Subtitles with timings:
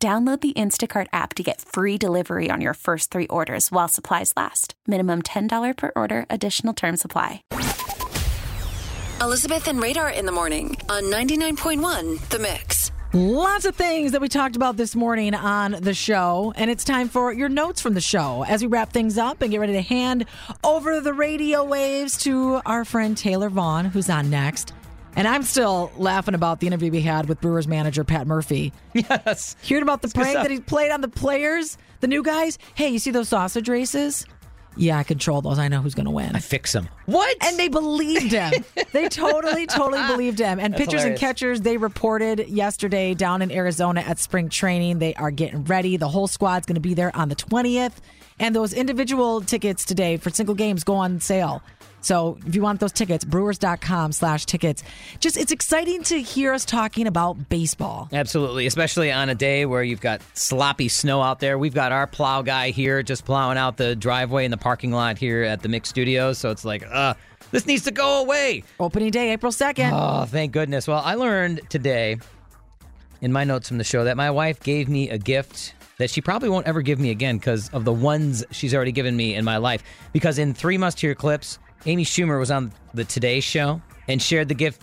[0.00, 4.32] Download the Instacart app to get free delivery on your first three orders while supplies
[4.36, 4.74] last.
[4.86, 7.42] Minimum $10 per order, additional term supply.
[9.20, 12.92] Elizabeth and Radar in the morning on 99.1 The Mix.
[13.12, 17.08] Lots of things that we talked about this morning on the show, and it's time
[17.08, 19.82] for your notes from the show as we wrap things up and get ready to
[19.82, 20.26] hand
[20.62, 24.74] over the radio waves to our friend Taylor Vaughn, who's on next.
[25.16, 28.72] And I'm still laughing about the interview we had with Brewers manager Pat Murphy.
[28.94, 29.56] Yes.
[29.62, 32.58] Hearing about the It's prank that he played on the players, the new guys.
[32.74, 34.26] Hey, you see those sausage races?
[34.76, 35.58] Yeah, I control those.
[35.58, 36.36] I know who's going to win.
[36.36, 36.88] I fix them.
[37.06, 37.36] What?
[37.44, 38.52] And they believed him.
[38.92, 40.60] they totally, totally believed him.
[40.60, 45.00] And That's pitchers and catchers, they reported yesterday down in Arizona at spring training.
[45.00, 45.96] They are getting ready.
[45.96, 47.94] The whole squad's going to be there on the 20th.
[48.38, 51.60] And those individual tickets today for single games go on sale.
[52.00, 54.82] So if you want those tickets, brewers.com slash tickets.
[55.20, 58.08] Just, it's exciting to hear us talking about baseball.
[58.12, 61.58] Absolutely, especially on a day where you've got sloppy snow out there.
[61.58, 65.18] We've got our plow guy here just plowing out the driveway in the parking lot
[65.18, 66.38] here at the Mix Studios.
[66.38, 67.14] So it's like, uh,
[67.50, 68.62] this needs to go away.
[68.78, 69.90] Opening day, April 2nd.
[69.92, 70.86] Oh, thank goodness.
[70.86, 72.18] Well, I learned today
[73.20, 76.20] in my notes from the show that my wife gave me a gift that she
[76.20, 79.44] probably won't ever give me again because of the ones she's already given me in
[79.44, 79.82] my life.
[80.12, 84.48] Because in Three Must Hear clips, Amy Schumer was on the Today Show and shared
[84.48, 84.82] the gift.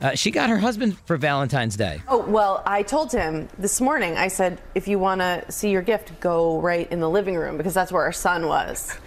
[0.00, 2.00] Uh, she got her husband for Valentine's Day.
[2.06, 5.82] Oh, well, I told him this morning, I said, if you want to see your
[5.82, 8.96] gift, go right in the living room because that's where our son was.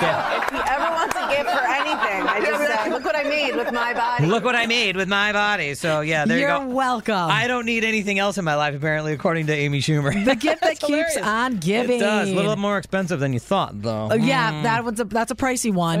[0.00, 0.42] Yeah.
[0.44, 3.54] If he ever wants a gift for anything, I just said, look what I made
[3.54, 4.24] with my body.
[4.24, 5.74] Look what I made with my body.
[5.74, 6.74] So yeah, there You're you go.
[6.74, 7.14] welcome.
[7.14, 10.24] I don't need anything else in my life, apparently, according to Amy Schumer.
[10.24, 11.16] the gift that keeps hilarious.
[11.18, 11.96] on giving.
[11.98, 12.30] It does.
[12.30, 14.08] A little more expensive than you thought, though.
[14.10, 16.00] Oh, yeah, that one's a, that's a pricey one.